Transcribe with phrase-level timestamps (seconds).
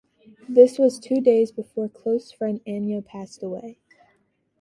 [0.49, 3.77] This was two days before close friend Ano passed away.